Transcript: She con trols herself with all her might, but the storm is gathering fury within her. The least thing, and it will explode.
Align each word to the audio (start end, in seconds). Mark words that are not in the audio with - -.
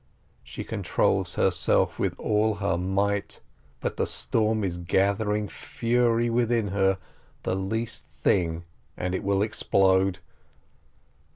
She 0.41 0.63
con 0.63 0.81
trols 0.81 1.35
herself 1.35 1.99
with 1.99 2.19
all 2.19 2.55
her 2.55 2.75
might, 2.75 3.39
but 3.81 3.97
the 3.97 4.07
storm 4.07 4.63
is 4.63 4.79
gathering 4.79 5.47
fury 5.47 6.27
within 6.27 6.69
her. 6.69 6.97
The 7.43 7.53
least 7.53 8.07
thing, 8.07 8.63
and 8.97 9.13
it 9.13 9.23
will 9.23 9.43
explode. 9.43 10.17